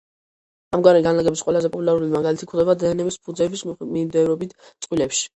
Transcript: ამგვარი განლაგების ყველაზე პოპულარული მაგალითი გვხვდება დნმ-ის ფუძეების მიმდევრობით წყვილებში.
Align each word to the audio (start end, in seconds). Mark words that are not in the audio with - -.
ამგვარი 0.75 1.01
განლაგების 1.07 1.43
ყველაზე 1.49 1.69
პოპულარული 1.75 2.09
მაგალითი 2.15 2.47
გვხვდება 2.51 2.75
დნმ-ის 2.85 3.19
ფუძეების 3.27 3.63
მიმდევრობით 3.91 4.57
წყვილებში. 4.87 5.23